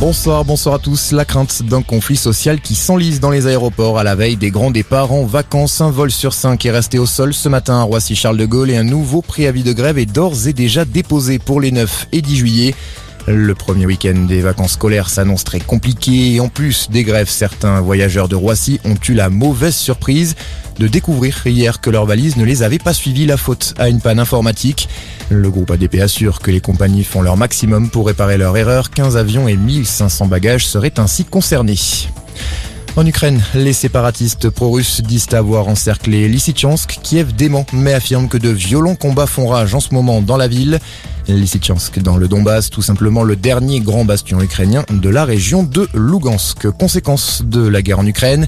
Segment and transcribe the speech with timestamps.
[0.00, 1.10] Bonsoir, bonsoir à tous.
[1.10, 4.70] La crainte d'un conflit social qui s'enlise dans les aéroports à la veille des grands
[4.70, 5.80] départs en vacances.
[5.80, 8.76] Un vol sur cinq est resté au sol ce matin à Roissy-Charles de Gaulle et
[8.76, 12.36] un nouveau préavis de grève est d'ores et déjà déposé pour les 9 et 10
[12.36, 12.74] juillet.
[13.30, 17.82] Le premier week-end des vacances scolaires s'annonce très compliqué et en plus des grèves, certains
[17.82, 20.34] voyageurs de Roissy ont eu la mauvaise surprise
[20.78, 24.00] de découvrir hier que leur valise ne les avait pas suivis la faute à une
[24.00, 24.88] panne informatique.
[25.28, 28.88] Le groupe ADP assure que les compagnies font leur maximum pour réparer leur erreur.
[28.88, 31.76] 15 avions et 1500 bagages seraient ainsi concernés.
[32.96, 36.98] En Ukraine, les séparatistes pro-russes disent avoir encerclé Lysychansk.
[37.02, 40.48] Kiev dément, mais affirme que de violents combats font rage en ce moment dans la
[40.48, 40.80] ville.
[41.28, 45.88] Lysychansk dans le Donbass, tout simplement le dernier grand bastion ukrainien de la région de
[45.94, 46.70] Lugansk.
[46.70, 48.46] Conséquence de la guerre en Ukraine,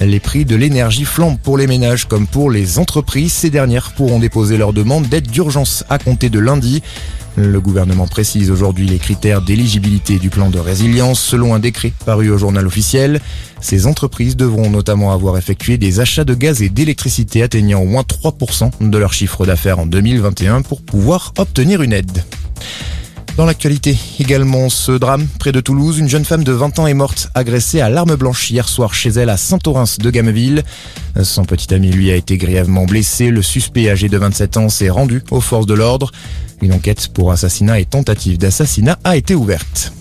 [0.00, 3.32] les prix de l'énergie flambent pour les ménages comme pour les entreprises.
[3.32, 6.82] Ces dernières pourront déposer leur demande d'aide d'urgence à compter de lundi.
[7.36, 12.30] Le gouvernement précise aujourd'hui les critères d'éligibilité du plan de résilience selon un décret paru
[12.30, 13.20] au journal officiel.
[13.60, 18.02] Ces entreprises devront notamment avoir effectué des achats de gaz et d'électricité atteignant au moins
[18.02, 22.22] 3% de leur chiffre d'affaires en 2021 pour pouvoir obtenir une aide.
[23.36, 26.92] Dans l'actualité, également ce drame près de Toulouse, une jeune femme de 20 ans est
[26.92, 30.62] morte agressée à l'arme blanche hier soir chez elle à Saint-Orens de Gameville.
[31.22, 33.30] Son petit ami lui a été grièvement blessé.
[33.30, 36.12] Le suspect âgé de 27 ans s'est rendu aux forces de l'ordre.
[36.60, 39.94] Une enquête pour assassinat et tentative d'assassinat a été ouverte.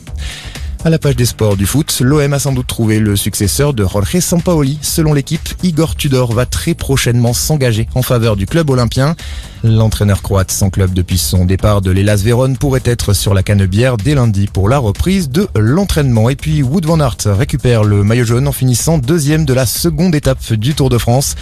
[0.83, 3.85] À la page des sports du foot, l'OM a sans doute trouvé le successeur de
[3.85, 4.79] Jorge Sampaoli.
[4.81, 9.15] Selon l'équipe, Igor Tudor va très prochainement s'engager en faveur du club olympien.
[9.63, 13.97] L'entraîneur croate sans club depuis son départ de l'Elas Vérone pourrait être sur la canebière
[13.97, 16.31] dès lundi pour la reprise de l'entraînement.
[16.31, 20.15] Et puis Wood van Aert récupère le maillot jaune en finissant deuxième de la seconde
[20.15, 21.35] étape du Tour de France.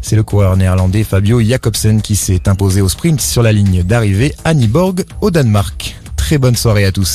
[0.00, 4.34] C'est le coureur néerlandais Fabio Jacobsen qui s'est imposé au sprint sur la ligne d'arrivée
[4.46, 5.96] à Nyborg au Danemark.
[6.16, 7.14] Très bonne soirée à tous.